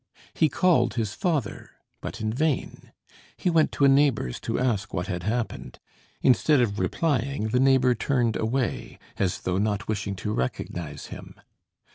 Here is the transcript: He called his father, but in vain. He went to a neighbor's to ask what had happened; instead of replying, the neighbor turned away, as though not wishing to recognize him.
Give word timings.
He 0.33 0.49
called 0.49 0.95
his 0.95 1.13
father, 1.13 1.73
but 2.01 2.21
in 2.21 2.33
vain. 2.33 2.91
He 3.37 3.51
went 3.51 3.71
to 3.73 3.85
a 3.85 3.87
neighbor's 3.87 4.39
to 4.39 4.57
ask 4.57 4.95
what 4.95 5.05
had 5.05 5.21
happened; 5.21 5.77
instead 6.23 6.59
of 6.59 6.79
replying, 6.79 7.49
the 7.49 7.59
neighbor 7.59 7.93
turned 7.93 8.35
away, 8.35 8.97
as 9.17 9.41
though 9.41 9.59
not 9.59 9.87
wishing 9.87 10.15
to 10.15 10.33
recognize 10.33 11.09
him. 11.13 11.35